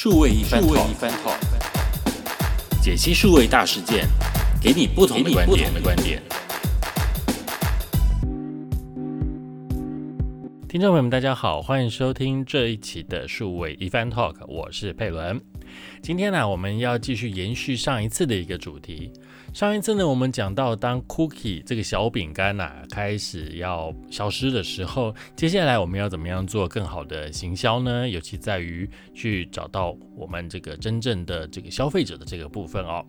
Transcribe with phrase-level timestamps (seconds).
[0.00, 1.36] 数位一番 talk，
[2.80, 4.06] 解析数位大事件，
[4.62, 5.44] 给你不同的观
[5.96, 6.22] 点。
[10.68, 15.40] 听众朋友们，大家好，欢迎收听这一期的数位一番 talk，我是佩伦。
[16.00, 19.12] 今天呢，我们要继续延续上一次的一个主题。
[19.58, 28.08] 上一次呢，我们讲到当 cookie 这个小饼干呐开始要消失的时候，接下来我们要怎么样做更好的行销呢？
[28.08, 33.04] 尤其在于去找到我们这个真正的这个消费者的这个部分哦。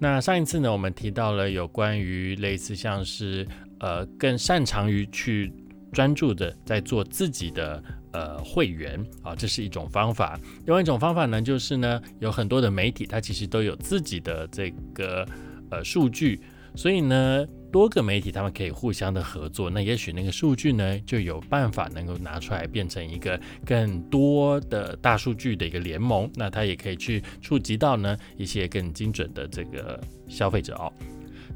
[0.00, 3.46] 那上一次呢，我们提到了有关于类似像是
[3.78, 5.52] 呃更擅长于去
[5.92, 7.80] 专注的在做自己的。
[8.12, 10.40] 呃，会员啊，这是一种方法。
[10.64, 15.28] 另外一种方法呢，就是呢，有很多的媒体，它其实都有自己的这个
[15.70, 16.40] 呃数据，
[16.74, 19.68] 所以呢，多个媒体他们可以互相的合作。
[19.70, 26.30] 那也许那个数据呢，就有办法能够拿出来变成一个更多的大数据的一个联盟。
[26.34, 30.92] 那它也可以去触及到呢一些更精准的这个消费者哦。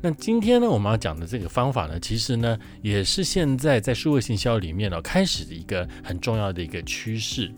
[0.03, 7.53] 那今天呢，我们要讲的这个方法呢，其实呢，也是现在在数位行销里面呢，开始的一个很重要的一个趋势。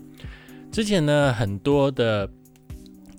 [0.69, 2.29] 之前呢，很多的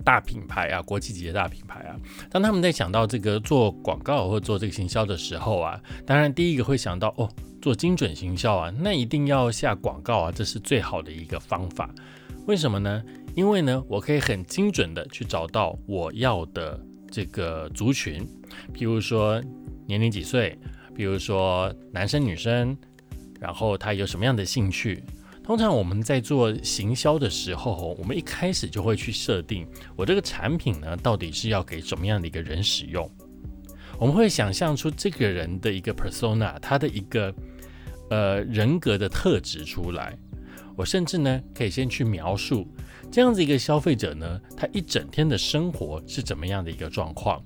[0.04, 1.96] 大品牌啊，国际级的大品牌啊，
[2.30, 7.28] 当他们在想到这个做广告或做这个行销的时候啊，当然第一个会想到哦，
[7.62, 11.88] 做精准行销啊，那一定要下广告啊，这是最好的一个方法。
[12.46, 13.02] 为什么呢？
[13.34, 16.78] 因为呢，我可以很精准的去找到我要的。
[17.12, 18.26] 这个族群，
[18.74, 19.40] 譬如说
[19.86, 20.58] 年龄几岁，
[20.96, 22.76] 比如说男生女生，
[23.38, 25.00] 然后他有什么样的兴趣。
[25.44, 33.08] 通常我们在做行销的时候，我们一开始就会去设定我这个产品呢，到底是要给什么样的一个人使用。
[33.98, 37.32] 我们会想象出这个人的一个 persona，他的一个
[38.08, 40.16] 呃人格的特质出来。
[40.76, 42.66] 我甚至呢，可以先去描述。
[43.12, 47.40] 这样子一个消费者呢，他一整天的生活是怎么样的一个状况？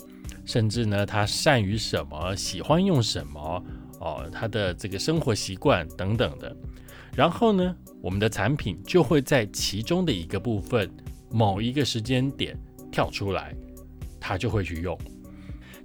[0.45, 3.63] 甚至呢，他善于什么，喜欢用什么
[3.99, 6.57] 哦，他的这个生活习惯等等的。
[7.19, 10.89] 然后呢，我们的产品就会在其中的一个部分，
[11.33, 12.57] 某一个时间点
[12.93, 13.53] 跳出来，
[14.21, 14.97] 他就会去用。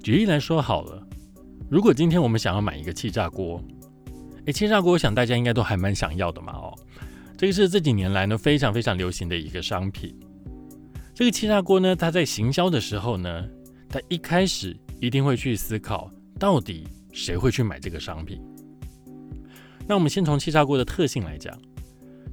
[0.03, 1.03] 举例来说好了，
[1.71, 3.59] 如果今天我们想要买一个气炸锅，
[4.45, 6.71] 诶，气炸锅我想大家应该都还蛮想要的嘛，哦。
[7.35, 10.15] 这个是这几年来呢非常非常流行的一个商品。
[11.15, 13.49] 这个气炸锅呢，它在行销的时候呢，
[13.89, 18.39] 它一开始一定会去思考，到底谁会去买这个商品。
[19.87, 21.57] 那我们先从气炸锅的特性来讲，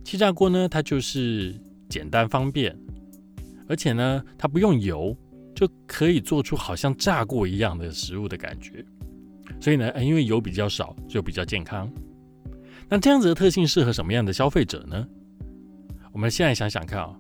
[0.05, 1.55] 气炸锅呢，它就是
[1.89, 2.77] 简单方便，
[3.69, 5.17] 而且呢，它不用油
[5.55, 8.85] 就可以做出好像炸过一样的食物的感觉。
[9.61, 11.91] 所以呢，因为油比较少，就比较健康。
[12.89, 15.07] 那这样子的特性适合什么样的消费者呢？
[16.13, 17.15] 我们现在想想看啊，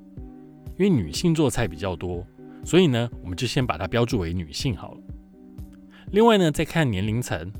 [0.78, 2.26] 因为女性做菜比较多，
[2.64, 5.00] 所以呢，我们就先把它标注为女性好了。
[6.12, 7.52] 另外呢，再看年龄层，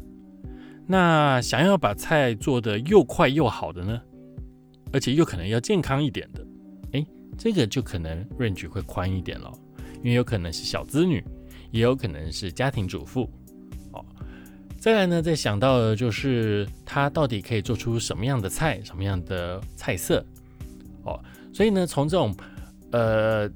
[0.91, 4.01] 那想要把菜做得又快又好的呢，
[4.93, 6.45] 而且又可能要健康一点的，
[6.91, 7.07] 诶，
[7.39, 9.53] 这个就可能 range 会宽一点了，
[9.99, 11.23] 因为有可能是小资女，
[11.71, 13.31] 也有可能是家庭主妇。
[13.93, 14.05] 哦
[14.81, 20.27] 再来呢，再想到的就是它到底可以做出什么样的菜，什么样的菜色
[21.05, 21.23] 哦。
[21.53, 22.35] 所以呢，从这种
[22.91, 23.49] 呃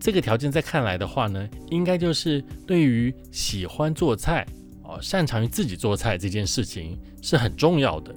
[0.00, 4.44] 这个条件再看来的话呢，应该就是对于喜欢做菜
[4.90, 8.14] 哦，擅长于自己做菜这件事情是很重要的。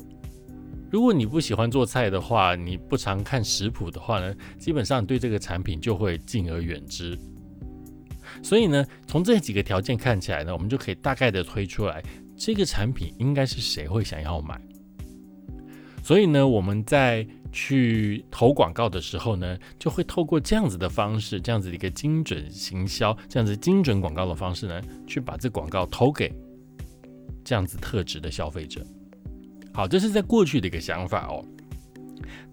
[0.89, 7.17] 如果你不喜欢做菜的话，你不常看食谱的话呢，基本上对这个产品就会敬而远之。
[8.41, 12.03] 所以呢，从这几个条件看起来呢，我们就可以大概的推出来。
[12.35, 14.59] 这个产品应该是谁会想要买？
[16.03, 26.33] 所以呢，我们在去投广告的时候呢，就会透过这样子的方式，这样子的一个精准行销，这样子精准广告的方式呢，去把这广告投给
[27.43, 28.85] 这样子特质的消费者。
[29.73, 31.43] 好，这是在过去的一个想法哦。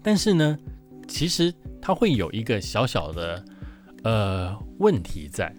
[0.03, 0.57] 但是呢，
[1.07, 3.45] 其实它会有一个小小的
[4.03, 5.55] 呃问题在，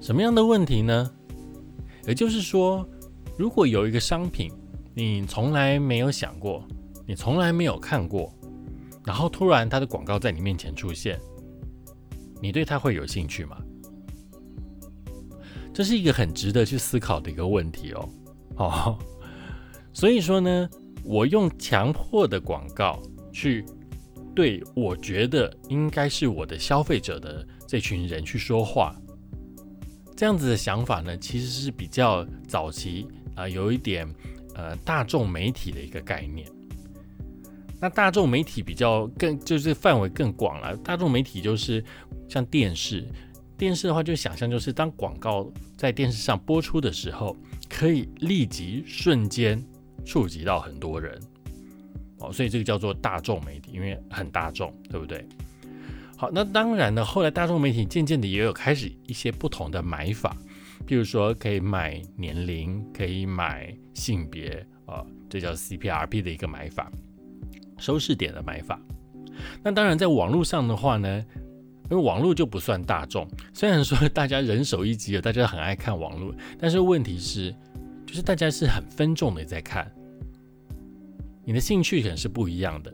[0.00, 1.10] 什么样的问题呢？
[2.06, 2.88] 也就是说。
[3.38, 4.50] 如果有一个商品，
[4.94, 6.66] 你从来没有想过，
[7.04, 8.32] 你从来没有看过，
[9.04, 11.20] 然后突然它的广告在你面前出现，
[12.40, 13.58] 你对它会有兴趣吗？
[15.76, 18.08] 这是一个很值得去思考的一个问题哦。
[18.56, 18.98] 哦，
[19.92, 20.66] 所以说呢，
[21.04, 22.98] 我用强迫的广告
[23.30, 23.62] 去
[24.34, 28.96] 对我觉得应该是我的消费者的这群人去说话，
[30.16, 33.06] 这样子的想法呢，其实是比较早期。
[33.34, 34.08] 啊，有一点，
[34.54, 36.48] 呃，大众媒体的一个概念。
[37.78, 40.74] 那大众媒体比较更就是范围更广了。
[40.78, 41.84] 大众媒体就是
[42.30, 43.06] 像电视，
[43.56, 47.36] 电视的话就想象就是当广告在电视上播出的时候，
[47.68, 49.62] 可以立即瞬间
[50.04, 51.20] 触及到很多人
[52.18, 55.26] 哦，所以这个叫做大众媒体，因为很大众，对不对？
[56.16, 60.36] 好，那当然呢，后来大众媒体渐渐的也有开始一些不同的买法，
[60.86, 66.90] 譬如说可以买年龄，可以买性别啊，这叫 CPRP 的一个买法。
[67.78, 68.80] 收视点的买法，
[69.62, 71.22] 那当然在网络上的话呢，
[71.90, 73.28] 因为网络就不算大众。
[73.52, 77.54] 虽然说大家人手一机大家很爱看网络，但是问题是，
[78.06, 79.90] 就是大家是很分众的在看，
[81.44, 82.92] 你的兴趣可能是不一样的。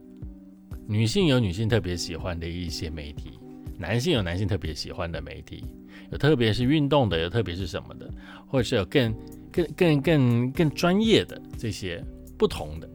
[0.87, 3.39] 女性有女性特别喜欢的一些媒体，
[3.79, 5.65] 男性有男性特别喜欢的媒体，
[6.11, 8.11] 有特别是运动的，有特别是什么的，
[8.47, 9.15] 或者是有更
[9.51, 12.05] 更更更更专业的这些
[12.37, 12.89] 不同的。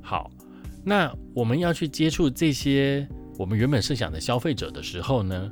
[0.00, 0.30] 好。
[0.84, 3.06] 那我们要去接触这些
[3.38, 5.48] 我们原本设想的消费者的时候呢，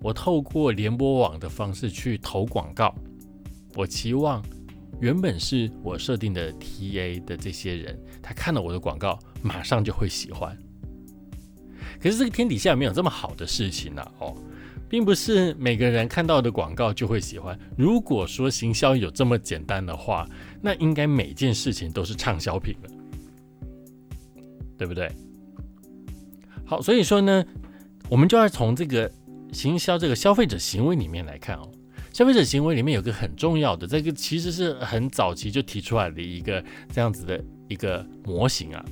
[0.00, 2.94] 我透过联播网的方式去投广告，
[3.74, 4.40] 我期望
[5.00, 10.56] 原本是我设定的 TA 的这些人，他看到我的广告马上就会喜欢。
[12.00, 14.32] 可是这个天底下没有这么好的事情呢，哦，
[14.88, 17.58] 并不是每个人看到的广告就会喜欢。
[17.76, 20.24] 如果说行销有这么简单的话，
[20.62, 22.90] 那应该每件事情都是畅销品了。
[24.78, 25.10] 对不对？
[26.66, 27.44] 好，所以说呢，
[28.08, 29.10] 我们就要从这个
[29.52, 31.70] 行销这个消费者行为里面来看哦。
[32.12, 38.84] 消费者行为里面有个很重要的，这个其实是很早期就提出来的一个这样子的一个模型啊。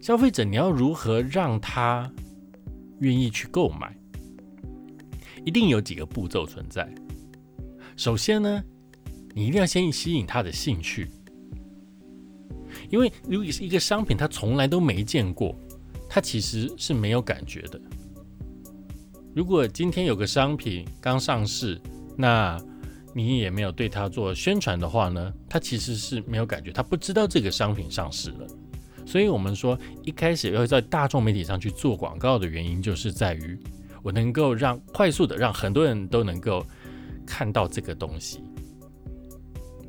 [0.00, 2.10] 消费者你要如何让他
[2.98, 3.96] 愿意去购买，
[5.44, 6.92] 一定有几个步骤存在。
[7.96, 8.62] 首先呢，
[9.34, 11.08] 你一定要先吸引他的兴趣。
[12.88, 15.56] 因为如果是一个商品，他从来都没见过，
[16.12, 17.80] 他其实是没有感觉的。
[19.32, 21.80] 如果今天有个商品刚上市，
[22.18, 22.60] 那
[23.14, 28.46] 你也没有对它做宣传的话呢，他其实是没有感觉，他不知道这个商品上市了。
[29.06, 33.56] 所以，我们说一开始要在大众媒体上去做广告的原因，就是在于
[34.02, 36.66] 我能够让快速的让很多人都能够
[37.24, 38.42] 看到这个东西，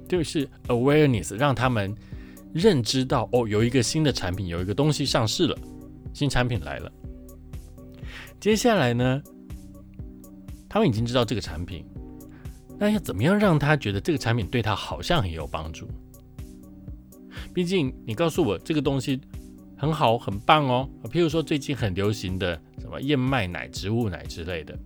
[0.07, 1.95] 就是 awareness，让他们。
[2.53, 5.57] 认知到哦，有一个新的产品，有一个东西上市了，
[6.13, 6.91] 新产品来了。
[8.39, 9.21] 接下来呢，
[10.67, 11.85] 他们已经知道这个产品，
[12.79, 15.87] 那要怎么样让他觉得这个产品对他好像很有帮助？
[17.53, 19.19] 毕竟你告诉我这个东西
[19.77, 24.77] 很好很棒哦，譬如说最近很流行的什么燕麦奶、植物奶之类的，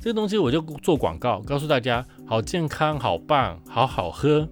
[0.00, 4.48] 这个东西我就做广告，告诉大家好健康、好棒、好好喝。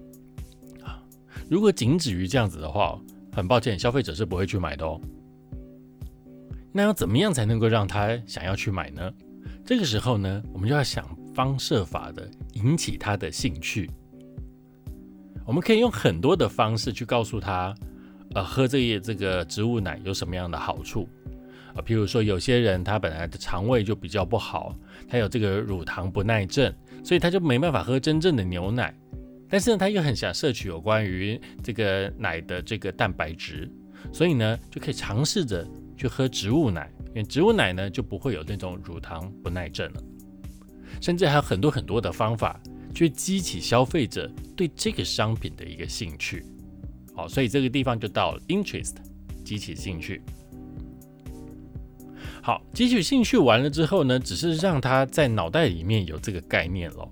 [1.49, 2.99] 如果仅止于这样子的话，
[3.31, 4.99] 很抱歉，消费者是不会去买的哦。
[6.77, 9.09] 那要怎么样才能够让他想要去买呢？
[9.65, 13.89] 这个时候呢，我们就要想方设法的引起他的兴趣。
[15.45, 17.73] 我们可以用很多的方式去告诉他，
[18.33, 21.07] 呃，喝这些这个植物奶有什么样的好处
[21.73, 21.79] 啊？
[21.81, 24.75] 譬如说，有些人他本来的肠胃就比较不好，
[25.07, 26.73] 他有这个乳糖不耐症，
[27.05, 28.93] 所以他就没办法喝真正的牛奶。
[29.47, 33.71] 但是呢，他又很想摄取有关于这个奶的这个蛋白质，
[34.11, 35.65] 所以呢，就可以尝试着
[35.97, 40.03] 去喝植物奶，因为植物奶呢就不会有那种乳糖不耐症了。
[41.01, 42.59] 甚至还有很多很多的方法
[42.93, 46.45] 去激起消费者对这个商品的一个兴趣。
[47.13, 48.95] 好，所以这个地方就到了 interest，
[49.43, 50.21] 激起兴趣。
[52.41, 57.09] 好，激起兴趣完了之后呢，只是让他在脑袋里面有这个概念了。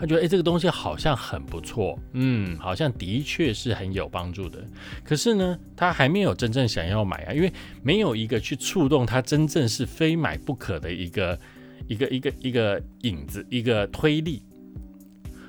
[0.00, 4.64] 他觉得哎，这个东西好像很不错，嗯，好像的确是很有帮助的。
[5.04, 7.52] 可是呢，他还没有真正想要买啊，因为
[7.82, 11.38] 没有一个去触动他真正是非买不可的一个
[11.86, 14.42] 一个一个一个影子，一个推力。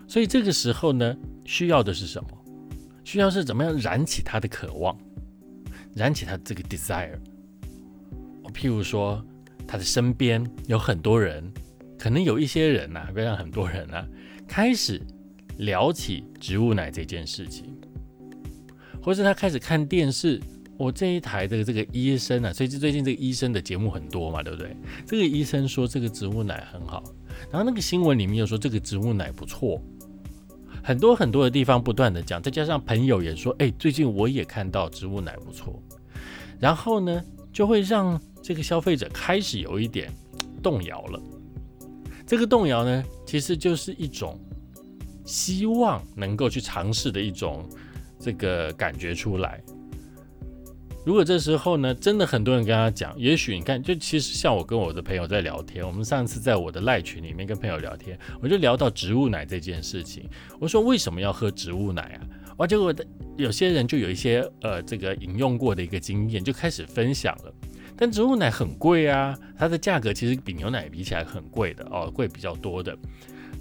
[0.06, 1.16] 所以这个时候呢，
[1.46, 2.30] 需要的是什么？
[3.06, 4.98] 需要是怎么样燃起他的渴望，
[5.96, 7.18] 燃起他这个 desire。
[8.54, 9.26] 譬如说，
[9.66, 11.50] 他的身边有很多人，
[11.98, 14.06] 可能有一些人呐，不要很多人呐。
[14.52, 15.02] 开始
[15.60, 17.74] 聊起植物奶这件事情，
[19.02, 20.42] 或是他开始看电视，
[20.78, 24.76] 我这一台的这个医生啊，所以最近这个医生的节目很多嘛，对不对？
[25.08, 27.02] 这个医生说这个植物奶很好，
[27.50, 29.82] 然后那个新闻里面又说这个植物奶不错，
[30.84, 35.82] 很多很多的地方不断的讲，再加上朋友也说，哎，最近我也看到植物奶不错，
[36.60, 40.12] 然后呢，就会让这个消费者开始有一点
[40.62, 41.22] 动摇了。
[42.32, 44.40] 这个动摇呢，其实就是一种
[45.26, 47.68] 希望能够去尝试的一种
[48.18, 49.62] 这个感觉出来。
[51.06, 60.24] 如果这时候呢，真的很多人跟他讲，也许你看，就其实像我跟我的朋友在聊天，我们上次在我的赖群里面跟朋友聊天，我就聊到植物奶这件事情。
[60.58, 62.24] 我说为什么要喝植物奶啊？
[62.60, 62.96] 哇，结果
[63.36, 67.54] 有些人就有一些呃这个饮用过的一个经验，就开始分享了。
[68.02, 72.98] 但植物奶很贵啊，它的价格其实比牛奶比起来很贵的哦，贵比较多的。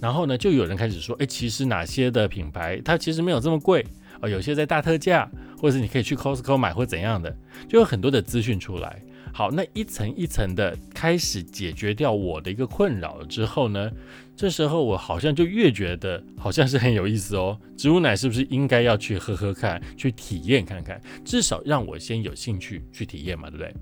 [0.00, 3.84] 然后呢，就有人开始说，哎，其实哪些的品牌它其实没有这么贵。
[4.22, 7.36] 哦，有些在大特价，或者是你可以去 Costco 买或怎样的，
[7.68, 9.02] 就有很多的资讯出来。
[9.30, 13.90] 好，那一层一层的开始解决掉我的一个困扰了之后呢，
[14.34, 17.58] 这时候我好像就越觉得好像是很有意思哦。
[17.76, 23.74] 植物奶是不是应该要去喝喝看，去体验看看，至少让我先有兴趣去体验嘛，对不对？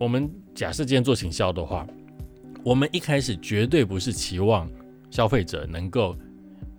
[0.00, 1.86] 我们假设今天做行销的话，
[2.64, 4.66] 我们一开始绝对不是期望
[5.10, 6.16] 消费者能够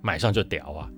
[0.01, 0.89] 买上就屌啊。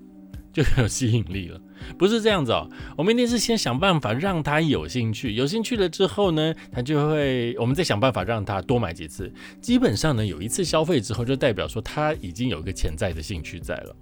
[0.50, 1.60] 就有吸引力了，
[1.98, 2.66] 不是这样子哦。
[2.96, 9.30] 我们一定是先想办法让他有兴趣，有兴趣了之后呢，他就会，我们再想办法让他多买几次。
[9.60, 13.96] 基本上呢，有一次消费之后，就代表说他已经有一个潜在的兴趣在了。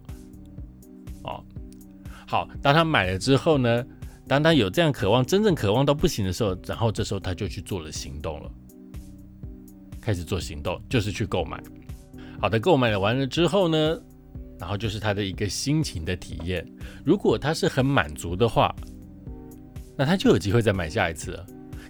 [1.24, 1.42] 哦，
[2.26, 3.84] 好，当他买了之后呢，
[4.32, 8.50] 当他有这样渴望，真正渴望到不行的时候，然后这时候他就去做了行动了，
[10.00, 11.62] 开始做行动，就是去购买。
[12.40, 14.00] 好的，购买了完了之后呢？
[14.58, 16.66] 然后就是他的一个心情的体验，
[17.04, 18.74] 如果他是很满足的话，
[19.98, 21.38] 那他就有机会再买下一次。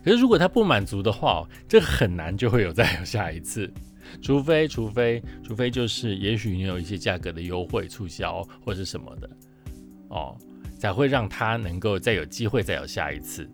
[0.04, 3.72] 可是如果他不满足的话，这很难就会有再有下一次，
[4.20, 9.30] 除非除非除非就是也许你有一些价格的优惠促销或者什么的
[10.08, 10.36] 哦，
[10.82, 13.48] 才会让他能够再有机会再有下一次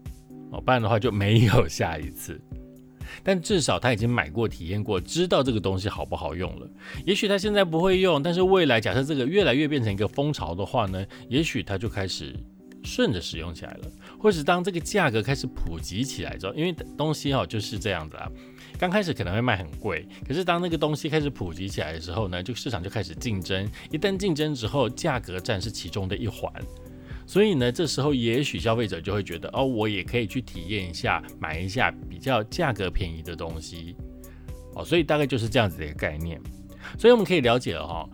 [0.51, 2.41] 哦，不然的话就没有下一次。
[3.23, 6.67] 但至少他已经买过、体验过，知道这个东西好不好用了。
[7.05, 12.35] 也许他现在不会用，但是未来假设这个越来越变成一个风潮的话呢，也许他就开始
[12.83, 13.91] 顺着使用起来了。
[14.19, 18.27] 或者当这个价格开始普及起来之后，因为东西哈就是这样子啊，
[18.79, 23.69] 刚开始可能会卖很贵，可是当那个东西开始普及起来的时候呢，就市场就开始竞争。
[23.91, 26.51] 一旦竞争之后，价格战是其中的一环。
[27.29, 33.95] 所以呢，这时候也许消费者就会觉得，哦，我也可以去体验一下，买一下比较价格便宜的东西，
[34.75, 36.41] 哦，所以大概就是这样子的一个概念。
[36.97, 38.09] 所以我们可以了解了哈，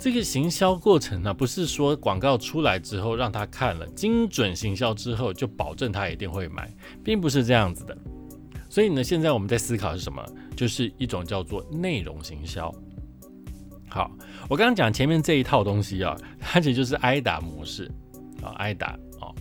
[0.00, 7.94] 这个行销过程呢，不是说广告出来之后让他看了，精准行销之后就保证他一定会买，并不是这样子的。
[8.70, 10.24] 所以呢，现在我们在思考是什么？
[10.56, 12.74] 就是一种叫做内容行销。
[13.90, 14.10] 好，
[14.48, 17.90] 我刚刚讲前面这一套东西啊，它其实就是挨打模式。
[18.42, 19.34] 啊，挨打哦，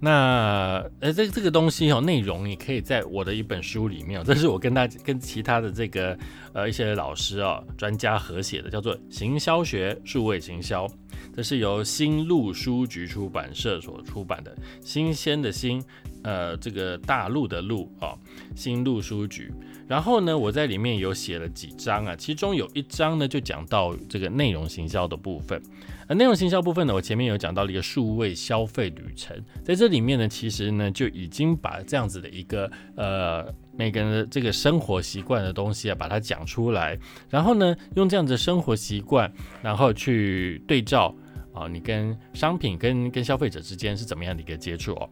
[0.00, 6.18] 那呃，这这个东西哦，内容你可以在我的一本书里面，这是我跟大跟其他的这个
[6.52, 10.86] 呃一些老师啊专家合写的，叫做《行销学数位行销》，
[11.34, 15.82] 这是由新路书局出版社所出版的，新鲜的新。
[16.24, 18.14] 呃，这个大陆的陆啊，
[18.54, 19.52] 新路书局。
[19.88, 25.60] 然后呢，我在里面有写了几章啊，其中有一章呢，就讲到这个内容行销的部分。
[26.06, 36.98] 而内容行销部分呢，我前面有讲到了一个数位消费旅程，在这里面呢，其实呢，就已经把这样子的一个呃每个人的这个生活习惯的东西啊，把它讲出来。
[37.28, 41.14] 然后呢，用这样子生活习惯，然后去对照
[41.52, 45.08] 啊，你跟商品跟跟消费者之间是怎么样的一个接触哦。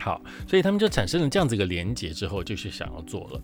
[0.00, 3.42] 好，所以他们就产生了这样子一个连接之后，就是想要做了。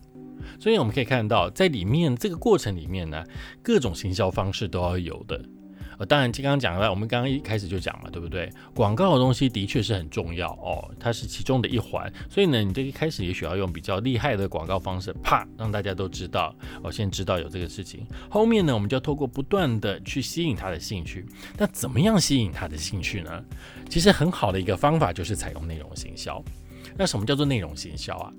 [0.59, 3.23] 所以我们可以看到，在里面这个过程里面呢，
[3.63, 5.41] 各种行销方式都要有的。
[6.01, 8.51] 呃，当然，刚刚讲了，我们刚刚一开始就讲嘛，对不对？
[8.75, 12.11] 广告的东西的确是很重要哦，它是其中的一环。
[12.31, 18.07] 所以呢，你这一开始也许要用比较厉害的广告方式，啪，让大家都知道，哦，先知道有这个事情。
[18.31, 21.27] 后面呢，我们就要透过不断的去吸引他的兴趣。
[21.59, 23.45] 那怎么样吸引他的兴趣呢？
[23.91, 26.43] 其实很好的一个方法就是采用内容行销。
[26.97, 28.33] 那什么叫做内容行销啊？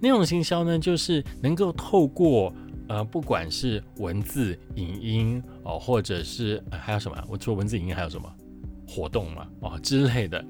[0.00, 2.54] 内容行销呢，就是能够透过
[2.88, 7.16] 呃，不管是文字、影音哦，或者是还有什么？
[7.28, 8.32] 我除了文字、影音还有什么
[8.86, 9.48] 活动嘛？
[9.60, 10.44] 哦之类的，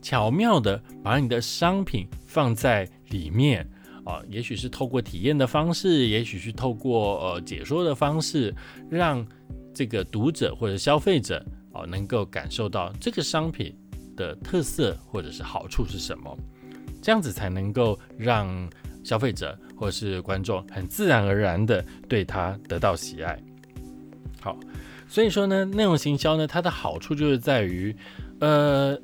[0.00, 3.68] 巧妙的把你的商品放在里面
[4.04, 8.54] 啊，也许是透过体验的方式，也许是透过呃解说的方式，
[8.88, 9.24] 让
[9.74, 13.76] 这个读者或者消费者哦能够感受到这个商品
[14.16, 16.34] 的特色或者是好处是什么，
[17.02, 18.48] 这样子才能够让。
[19.04, 23.38] 消费者或是观众很自然而然的对它得到喜爱。
[24.40, 24.58] 好，
[25.08, 27.94] 所以说呢，内容行销呢，它的好处就是在于，
[28.40, 28.98] 呃，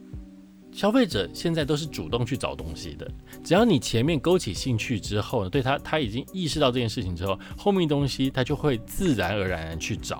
[0.73, 3.11] 消费者现在都是主动去找东西的，
[3.45, 10.19] 只要你前面勾起兴趣之后呢，对他他已经意识到这件事情之后，后面东西他就会自然而然去找。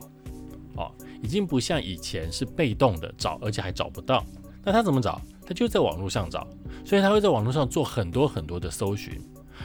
[0.77, 4.25] 哦，已经不像以前是被动的找，而且还找不到。
[4.65, 5.21] 那他怎么找？
[5.45, 6.47] 他就在网络上找，
[6.85, 9.21] 所以他会在网络上做很多很多的搜寻，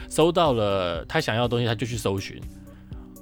[0.08, 2.40] 搜到了他想要的东西，他就去搜寻。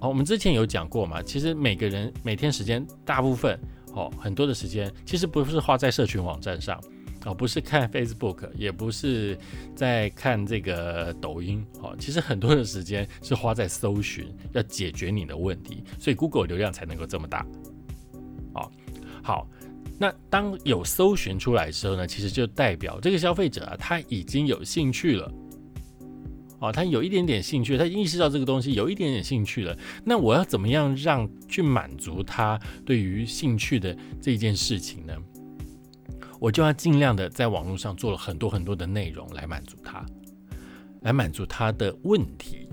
[0.01, 3.59] 好，我们之前有讲过嘛，其实每个人每天时间大部分
[3.95, 6.81] 哦很多的时间，其实不是花在社群网站上。
[7.25, 9.39] 哦，不是看 Facebook，也不是
[9.77, 17.47] 在看这个抖音，哦，其实很多的时间是花在搜寻，要解决你的问题，所以 Google 流量才能够这么大。
[18.55, 18.69] 哦，
[19.23, 19.47] 好，
[20.01, 25.33] 那当有搜寻出来的时候呢，其实就代表这个消费者啊，他已经有兴趣了。
[26.63, 29.77] 哦，他有一点点兴趣，他意识到这个东西有一点点兴趣了。
[30.05, 35.13] 那我要怎么样让去满足他对于兴趣的这件事情呢？
[36.39, 40.07] 我就要尽量的在网络上做了很多很多的内容来满足他，
[41.01, 42.69] 来满足他的问题，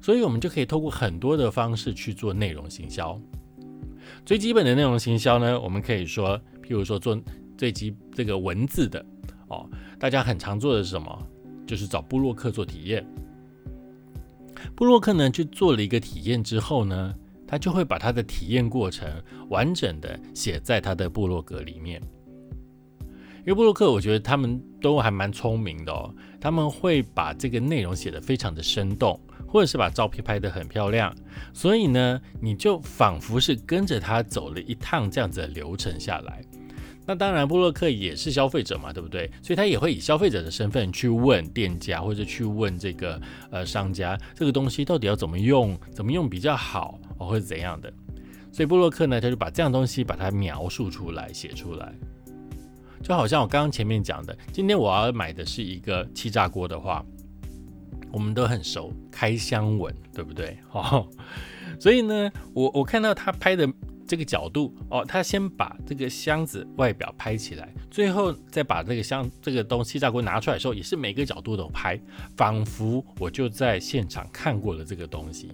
[0.00, 3.16] 所以我们就可以透过很多的方式去做内容行销。
[4.26, 7.16] 最基本的内容行销呢，我们可以说，譬如说做
[7.56, 9.04] 最基这个文字的
[9.46, 9.68] 哦，
[10.00, 11.28] 大家很常做的是什么？
[11.66, 13.06] 就是找布洛克做体验。
[14.74, 17.14] 布洛克呢，就做了一个体验之后呢，
[17.46, 19.10] 他就会把他的体验过程
[19.48, 22.00] 完整的写在他的部落格里面。
[23.44, 26.14] 因为布洛克，我觉得他们都还蛮聪明的哦。
[26.40, 31.12] 他们会把这个内容写得非常的生动，或者是把照片拍得很漂亮，
[31.52, 36.40] 所以呢，你就仿佛是跟着他走了一趟这样子的流程下来。
[37.04, 39.28] 那当然，布洛克也是消费者嘛，对不对？
[39.42, 47.92] 所以他也会以消费者的身份去问店家，或者去问这个呃商家，这个东西到底要怎么用，怎么用比较好，哦或者怎样的。
[48.52, 51.92] 所以布洛克呢，他就把这样东西把它描述出来，写出来。
[53.02, 57.04] 就好像我刚刚前面讲的，今天我要买的是一个气炸锅的话，
[58.12, 60.56] 我们都很熟，开箱文，对不对？
[60.70, 61.08] 哦，
[61.80, 63.66] 所以呢，我我看到他拍的
[64.12, 71.98] 这个角度，哦，他先把这个箱子外表拍起来，最后再把这个箱这个东西炸锅拿出来的时候，也是每个角度都拍，
[72.36, 75.50] 仿佛我就在现场看过了这个东西。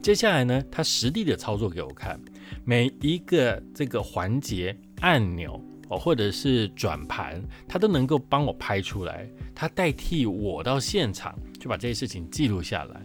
[0.00, 2.16] 接下来呢，他实地的操作给我看，
[2.64, 5.60] 每一个这个环节按钮。
[5.88, 13.02] 哦，或者是转盘，他都能够帮我拍出来，他代替我到现场就把这些事情记录下来。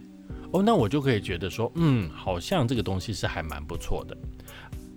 [0.52, 4.16] 哦，那我就可以觉得说，嗯，好像这个东西是还蛮不错的。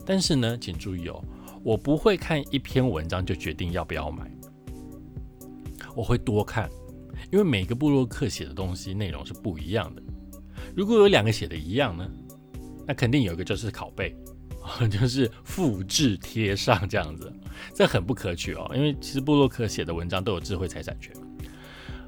[0.05, 1.23] 但是呢，请注意哦，
[1.63, 4.29] 我不会看一篇文章就决定要不要买，
[5.95, 6.69] 我会多看，
[7.31, 10.01] 因为每个部落客写的东西内容是不一样的。
[10.75, 12.07] 如果有两个写的一样呢，
[12.85, 14.15] 那肯定有一个就是拷贝。
[14.89, 17.31] 就是复制贴上这样子，
[17.71, 18.67] 这很不可取哦。
[18.73, 21.13] 因为其实布洛克写的文章都有智慧财产权。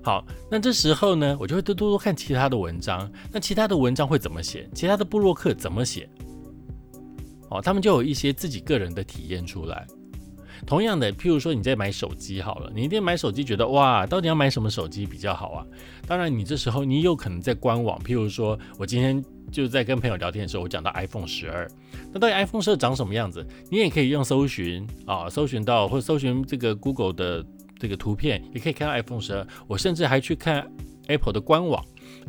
[0.02, 3.12] 好，那这时候呢，我就会多多多看其他的文章。
[3.32, 4.68] 那其他的文章会怎么写？
[4.74, 6.10] 其他的布洛克怎么写？
[7.50, 9.86] 哦，他们就有一些自己个人的体验出来。
[10.66, 15.66] 同样的，譬如说你在买手机好了，你一定买手机，觉得哇，到底要买什么手机比较好啊？
[16.08, 19.24] 当然，你这时候你有可能在官网，譬如说我今天。
[19.50, 21.66] 就在跟朋友聊天的时候，我讲到 iPhone 十二，
[22.12, 23.48] 那到底 iPhone 十二长什么样子？
[23.72, 27.46] 你也可以用搜寻啊，搜寻到或搜寻这个 Google 的
[27.80, 29.48] 这个图片，也可以看到 iPhone 十二。
[29.66, 30.70] 我甚至还去看
[31.08, 31.82] Apple 的官网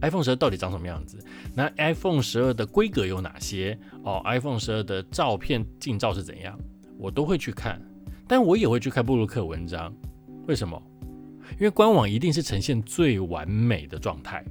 [0.02, 1.18] ，iPhone 十二到底长什么样子？
[1.54, 3.78] 那 iPhone 十二的规格有哪些？
[4.02, 6.58] 哦，iPhone 十二的照片近照是怎样？
[6.98, 7.80] 我都会去看，
[8.26, 9.94] 但我也会去看布鲁克文章。
[10.46, 10.80] 为什么？
[11.52, 14.44] 因为官网一定是呈现最完美的状态。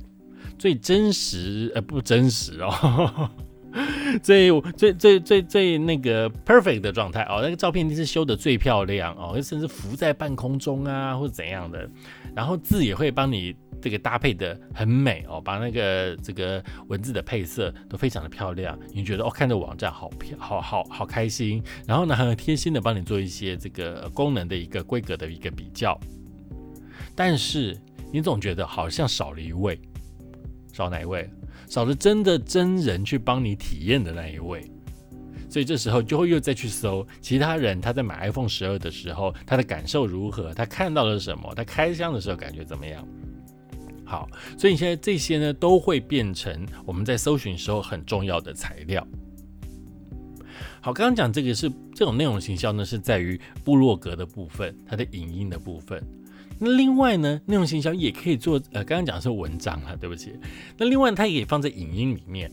[0.57, 3.29] 最真实呃不真实哦，
[4.23, 11.87] 最最最最最那个 perfect 的状态哦，那个照片一定是修的最漂亮哦，甚至浮在半空中啊或者怎样的，
[12.35, 25.99] 然后字也会帮你这个搭配的很美哦，把那个这个文字的配色都非常的漂亮，你觉得哦看着网站好漂好好好开心，然后呢很贴心的帮你做一些这个功能的一个规格的一个比较，
[27.15, 27.77] 但是
[28.11, 29.79] 你总觉得好像少了一位。
[30.73, 31.27] 少哪一位？
[31.67, 34.61] 少了真的真人去帮你体验的那一位，
[35.49, 43.05] 所以这时候就会又再去搜其他人他在买 iPhone 十二的时候他的感受如何，他看到了什么，他开箱的时候感觉怎么样？
[44.07, 49.05] 好，所以现在这些呢都会变成我们在搜寻时候很重要的材料。
[50.79, 56.01] 好，刚刚讲这个是这种内容行销呢，是在于部落格的部分，它的影音的部分。
[56.57, 60.33] 那另外呢，内容行销也可以做，呃，刚刚讲的是文章啊，对不起。
[60.77, 62.49] 那另外它也可以放在影音里面。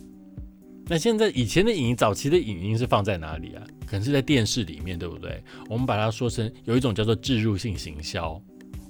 [0.87, 3.63] 那现在以前的影音，早期的影音是放在哪里啊？
[3.87, 5.43] 可能是在电视里面，对不对？
[5.71, 8.43] 我们把它说成有一种叫做置入性行销，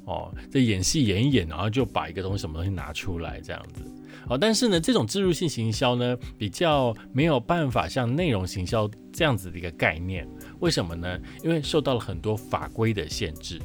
[0.07, 3.83] 哦，在演戏演一演，然后就把一个东西什么东西拿出来这样子。
[4.29, 10.27] 哦，但是呢，这种置入性行销呢，比较没有办法像内容行销这样子的一个概念。
[10.61, 11.19] 为什么呢？
[11.43, 13.61] 因为受到了很多法规的限制，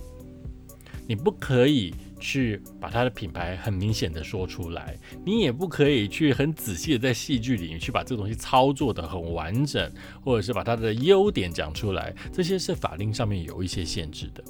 [1.08, 9.90] 你不可以去把它的品牌很明显的说出来，你也不可以去很仔细的在戏剧里面去把这个东西操作的很完整，
[10.22, 14.44] 或者是把它的优点讲出来，这些是法令上面有一些限制的。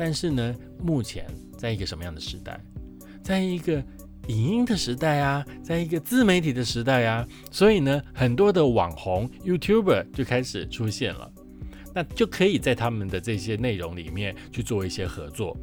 [0.00, 1.26] 但是呢，目前
[1.58, 2.58] 在一个什么样的时代，
[3.22, 3.84] 在一个
[4.28, 11.30] 影音的时代啊，在一个自媒体的时代啊，所以呢，很多的网红 YouTuber 就开始出现了。
[11.94, 15.54] 那就可以在他们的这些内容里面去做一些合作。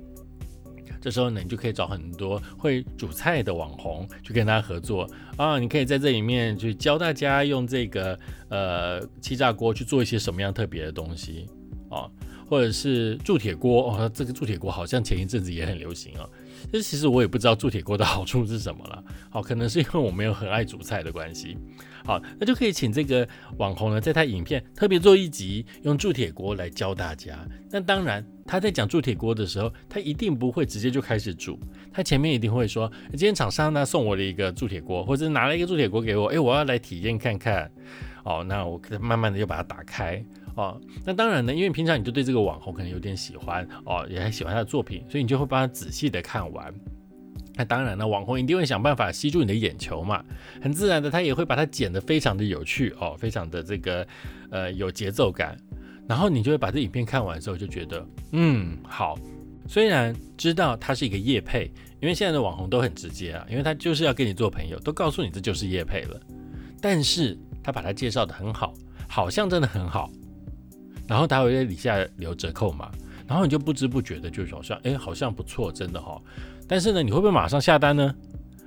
[1.01, 5.57] 这时候呢，你就可以找很多会煮菜的网红去跟他合作啊。
[5.57, 8.19] 你可以在这里面去教大家用这个
[8.49, 11.47] 呃气炸锅去做一些什么样特别的东西
[11.89, 12.05] 啊，
[12.47, 16.27] 或者是铸铁锅哦，这个铸铁锅好像前一阵子也很流行啊。
[16.71, 19.03] 这其实我也不知道铸铁锅的好处是什么了。
[19.29, 21.57] 好，可能是因为我没有很爱煮菜的关系。
[22.03, 27.37] 好，那就可以请这个网红呢，在他影片特别做一集，用铸铁锅来教大家。
[27.69, 31.59] 那当然，他在讲铸铁锅的时候，他一定不会直接就开始煮，
[31.91, 37.69] 他前面一定会说，今天厂商呢送我了一个铸铁锅，或者拿了一个铸铁锅给我，诶，我要来体验看看。
[38.23, 40.23] 哦，那我慢慢的就把它打开。
[40.57, 46.73] 哦，那当然呢，因为平常你就对这个网红可能有点喜欢，哦，也很喜欢他的作品，所以你就会帮他仔细的看完。
[47.55, 50.23] 那当然了，网红一定会想办法吸住你的眼球嘛，
[50.61, 54.05] 很自然的，他也会把它剪得非常的有趣哦，非常的这个
[54.49, 55.57] 呃有节奏感，
[56.07, 59.17] 然后你就会把这影片看完之后就觉得，嗯，好。
[59.69, 66.17] 虽然知道它是一个叶配，因为现在的网红都很直接啊，因为他就是要跟你做朋友，都告诉你这就是叶配了，
[66.79, 68.73] 但是他把它介绍的很好，
[69.09, 70.09] 好像真的很好，
[71.07, 72.91] 然后他会在底下留折扣嘛，
[73.25, 76.21] 然后你就不知不觉的就好像，哎，好像不错，真的哈。
[76.67, 78.13] 但是呢，你会不会马上下单呢？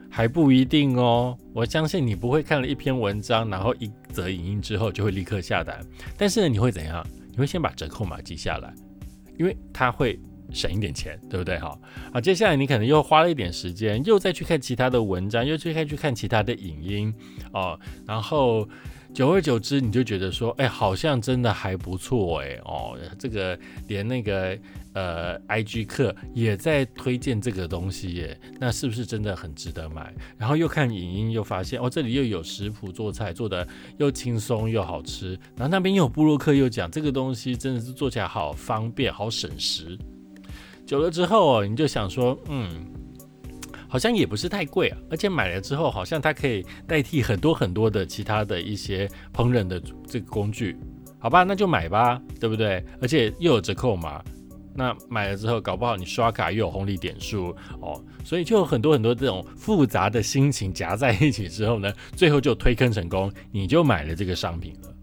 [0.08, 1.36] 还不一定哦。
[1.52, 5.78] 我相信你不会看了一篇文章，然后一则影音之后就会立刻下单。
[6.16, 7.06] 但是呢，你会怎样？
[7.30, 8.74] 你会先把折扣码记下来，
[9.38, 10.18] 因为它会
[10.50, 11.58] 省一点钱，对不对？
[11.58, 11.78] 哈，
[12.12, 17.14] 好，接下来你可能又花了一点时间，又再去看其他的文章，又再去看其他的影音
[17.52, 18.66] 哦，然后。
[19.12, 24.56] 久而久之，你就觉得说，哎，好像真的还不错，哎，哦，这个连那个
[24.92, 30.14] 呃，IG 客也在推荐这个东西耶，那是不是真的很值得买？
[30.38, 33.66] 然后又看影音，又发现哦，这里又有食谱做菜，做的
[33.98, 39.98] 又轻松又好吃，然后那边又有布洛克，又讲这个东西真的是做起来好方便，好省时。
[40.86, 42.70] 久了之后，你就想说，嗯。
[43.90, 50.76] 好像也不是太贵啊，而且买了之后，好像它可以代替很多很多的其他的一些烹饪的这个工具，
[51.18, 52.82] 好吧，那就买吧，对不对？
[53.02, 54.22] 而且又有折扣嘛，
[54.74, 57.48] 那买了之后，搞不好你刷卡又有红利点数
[57.80, 64.94] 哦，所以就有很多很多这种复杂的心情夹在一起之后呢，最后就推坑成功，你就买了这个商品了。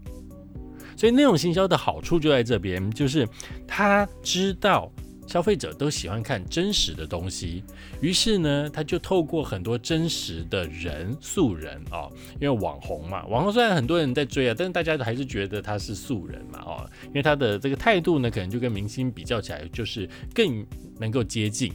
[0.96, 3.28] 所以内容行销的好处就在这边，就是
[3.66, 4.90] 他知道。
[5.28, 7.62] 消费者都喜欢看真实的东西，
[8.00, 12.08] 于是呢，他就透过很多真实的人素人啊，
[12.40, 20.66] 因为网红嘛，网红虽然很多人在追啊，但是大家还是觉得他是素人嘛，哦，因为他的这个态度呢，可能就跟明星比较起来，就是更
[20.98, 21.70] 能够接近。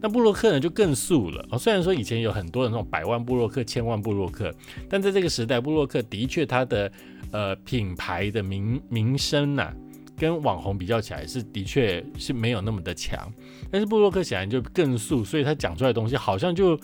[0.00, 1.58] 那布洛克呢，就更素了哦。
[1.58, 4.54] 虽然说以前有很多的那种百万布洛克、千万布洛克，
[4.88, 6.92] 但在这个时代，布洛克的确他的
[7.32, 9.74] 呃品牌的名名声呐。
[10.16, 13.32] 跟网红比较起来，是的确是没有那么的强，
[13.70, 16.78] 但是布洛克显然就更素，所以他讲出来的东西好像就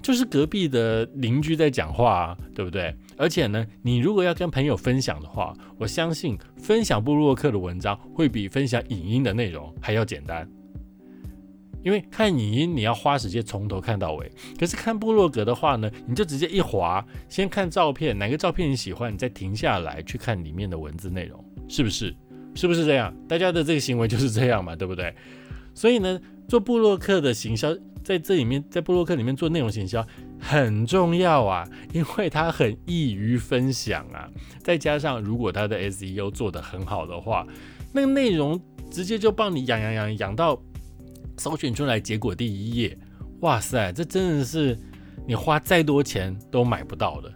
[0.00, 2.94] 就是隔壁的邻居在讲话啊，对不对？
[3.16, 10.48] 而且呢，你如果要跟朋友分享的话，我相信分享布洛克的文章会比分享影音的内容还要简单，
[11.82, 22.14] 因为看影音你要花时间从头看到尾，可是看布洛格的话呢，你就直接一滑，先看照片，哪个照片你喜欢，你再停下来去看里面的文字内容，是不是？
[22.58, 23.14] 是不是这样？
[23.28, 25.14] 大家的这个行为就是这样嘛，对不对？
[25.74, 30.04] 所以呢，做布洛克的行销，在这里面，在布洛克里面做内容行销
[30.40, 34.28] 很重要啊，因为它很易于分享啊。
[34.60, 37.46] 再加上如果它的 SEO 做得很好的话，
[37.92, 40.60] 那个内容直接就帮你养养养养到
[41.36, 42.98] 搜寻出来结果第一页，
[43.42, 44.76] 哇塞，这真的是
[45.28, 47.32] 你花再多钱都买不到的。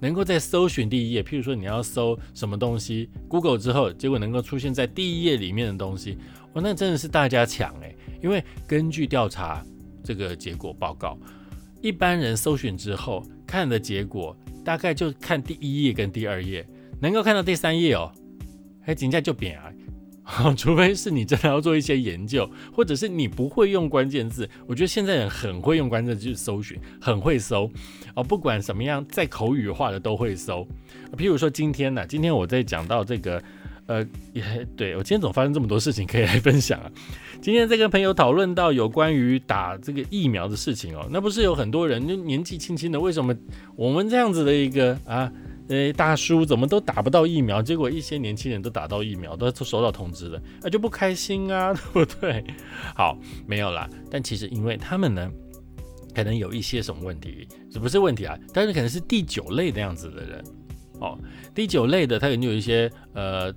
[0.00, 6.18] 能够在搜寻第一页，譬如说你要搜什么东西，Google 之后，结果能够出现在第一页里面的东西，
[6.54, 7.96] 哇，那真的是大家抢诶。
[8.22, 9.64] 因为根据调查
[10.02, 11.18] 这个结果报告，
[11.80, 16.66] 一般人搜寻之后看的结果，大概就看第一页跟第二页，
[17.00, 18.10] 能够看到第三页哦，
[18.84, 19.72] 哎，竞价就扁啊。
[20.56, 24.48] 除非是你真的要做一些研究，或者是你不会用关键字。
[24.66, 27.70] 我觉得现在人很会用关键字去搜寻，很会搜
[28.14, 28.24] 哦。
[28.24, 30.66] 不管什么样，再口语化的都会搜。
[31.16, 33.40] 譬如说今天呢，今天我在讲到这个
[33.86, 34.42] 呃，也
[34.76, 36.90] 对我今天总发生这么多事情可以来分享啊。
[37.40, 43.32] 今天在跟朋友讨论到有关于打这个疫苗的事情哦，那不是有很多人就年纪轻轻的，为什么
[43.76, 45.30] 我们这样子的一个啊，
[45.68, 47.62] 诶，大叔怎么都打不到疫苗？
[47.62, 52.44] 结果一些年轻人都打到疫苗，都收到通知了，那就不开心啊， 对不对？
[52.94, 53.88] 好，没有啦。
[54.10, 55.30] 但其实因为他们呢，
[56.14, 60.44] 可能有一些什么问题，这不是问题啊，但是可能是第九类那样子的人
[61.00, 61.18] 哦，
[61.54, 63.52] 第九类的他可能有一些呃。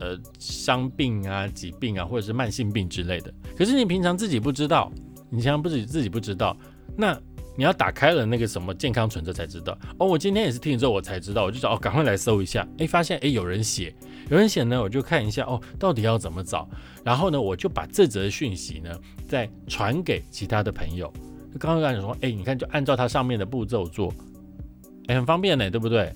[0.00, 3.32] 呃，伤病啊、疾病啊，或者是慢性病之类的。
[3.56, 4.92] 可是你平常自己不知道，
[5.30, 6.56] 你平常不己自己不知道，
[6.96, 7.16] 那
[7.56, 9.76] 你要打开了那个什么健康存折才知道。
[9.98, 12.66] 哦，我今天也是听了之后我才知道，我就找哦，赶快来搜一下。
[12.78, 13.94] 哎，发现哎有人写，
[14.30, 16.68] 有人写呢，我就看一下哦，到底要怎么找。
[17.04, 18.90] 然后呢，我就把这则讯息呢
[19.26, 21.12] 再传给其他的朋友。
[21.58, 24.12] 刚刚跟你说，哎，你看就按照它上面的步骤做，
[25.08, 26.12] 哎，很方便呢，对不对？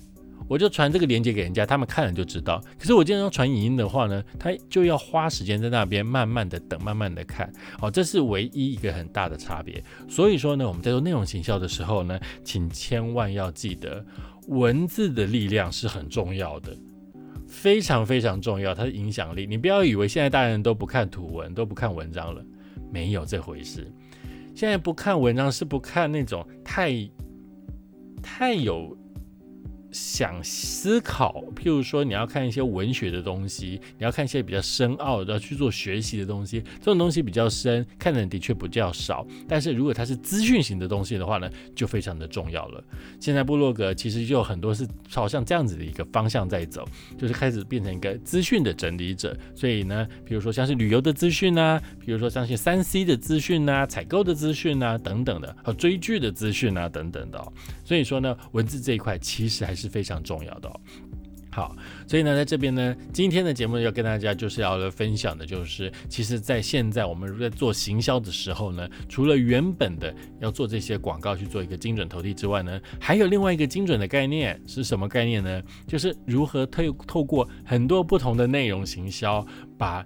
[0.47, 2.63] 我就传这个链接给人家，他们看了就知道。
[2.79, 7.51] 可是我今天要传影音的话呢，他就要花时间在那边慢慢的等，慢慢的看。
[7.81, 9.83] 哦，这是唯一一个很大的差别。
[10.07, 14.05] 所以说呢，我们在做内容行销的时候呢，请千万要记得，
[14.47, 16.75] 文字的力量是很重要的，
[17.45, 19.45] 非常非常重要，它的影响力。
[19.45, 22.41] 你不要以为现在大人都不看图文，都不看文章了，
[22.89, 23.91] 没有这回事。
[24.55, 26.93] 现在不看文章是不看那种太
[28.23, 28.97] 太有。
[29.97, 39.25] 想思考，譬如说你要看一些文学的东西，你要看一些比较深奥的要去做学习的东西，这种东西比较深，看的人的确比较少。
[39.47, 42.83] 但是如果它是资讯型的东西的话呢，就非常的重要了。
[43.19, 49.35] 现在部落格其实就有很多是朝向这样子的一个方向在走，就是开始变成一个资讯的整理者。
[49.55, 57.43] 所以呢，比如说像是旅游的资讯啊，比如说像是三 C 的资讯啊，采购的资讯啊等等的，和追剧的资讯啊等等的。
[57.83, 59.86] 所以说呢，文字这一块其实还是。
[59.87, 60.71] 非常重要的，
[61.49, 61.75] 好，
[62.07, 75.63] 所以呢，在这边呢，今天的节目要跟大家就是要分享的，就是其实，在现在我们在做行销的时候呢，除了原本的要做这些广告去做一个精准投递之外呢，还有另外一个精准的概念是什么概念呢？
[75.87, 79.43] 就是如何透透过很多不同的内容行销，
[79.79, 80.05] 把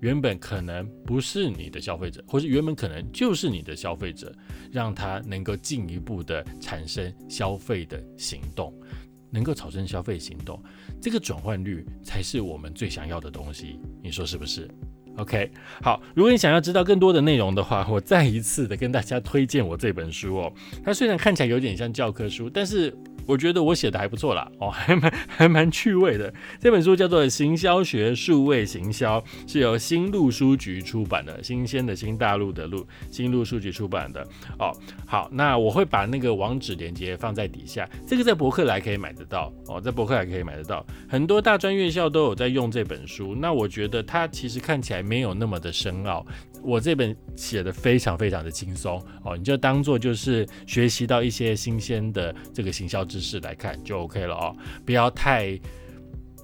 [0.00, 4.30] 原本可能不是你的消费者，或是原本可能就是你的消费者，
[4.70, 8.70] 让他能够进一步的产生消费的行动。
[9.34, 10.62] 能够产生消费行动，
[11.02, 14.70] 这个转换率才是我们最想要的东西，你说是不是？
[15.16, 15.50] ？OK，
[15.82, 20.52] 好，如果你想要知道更多的内容的话，我再一次的跟大家推荐我这本书哦。
[20.84, 22.94] 它虽然看起来有点像教科书，但是。
[23.26, 26.30] 我觉得我写的还不错啦，哦， 还蛮还蛮趣味的。
[26.60, 29.18] 这本书叫做《行销学数位行销》，
[29.50, 34.20] 是由新路书局出版的，新鲜的新大陆的路，新路书局出版的。
[34.58, 34.70] 哦，
[35.06, 43.34] 好，那我会把那个网址连接放在底下，这个在博客来可以买得到，哦，在博客来可以买得到，很多大专院校都有在用这本书。
[43.34, 46.24] 那我觉得它其实看起来没有那么的深奥。
[46.62, 55.60] 我这本写的非常非常的轻松哦，你就当做就是学习到一些新鲜的这个行销知识来看就 OK 了哦，不要太，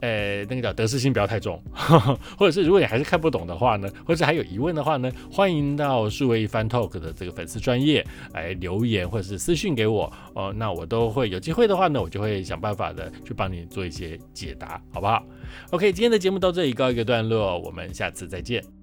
[0.01, 1.63] 呃，那个叫得失心不要太重，
[2.39, 15.23] 或者是如果你还是看不懂的话呢，或者还有疑问的话呢，欢迎到数位一番 Talk 的这个粉丝专业来留言或者是私信给我哦，那我都会有机会的话呢，我就会想办法的去帮你做一些解答，好不好
[15.71, 18.80] ？OK，今天的节目到这里告一个段落，我们下次再见。